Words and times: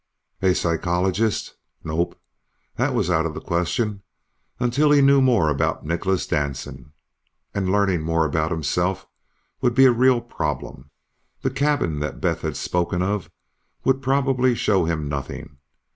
A 0.41 0.55
psychologist? 0.55 1.53
Nope. 1.83 2.19
That 2.75 2.95
was 2.95 3.11
out 3.11 3.27
of 3.27 3.35
the 3.35 3.39
question, 3.39 4.01
until 4.59 4.89
he 4.89 4.99
knew 4.99 5.21
more 5.21 5.47
about 5.51 5.85
Nicholas 5.85 6.25
Danson. 6.25 6.93
And 7.53 7.71
learning 7.71 8.01
more 8.01 8.25
about 8.25 8.49
himself 8.49 9.05
would 9.61 9.75
be 9.75 9.85
a 9.85 9.91
real 9.91 10.19
problem. 10.19 10.89
The 11.43 11.51
cabin 11.51 11.99
that 11.99 12.19
Beth 12.19 12.41
had 12.41 12.57
spoken 12.57 13.03
of 13.03 13.29
would 13.83 14.01
probably 14.01 14.55
show 14.55 14.85
him 14.85 15.07
nothing. 15.07 15.59